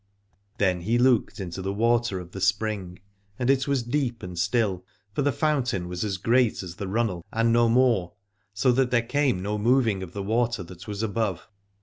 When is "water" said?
1.71-2.19, 10.23-10.63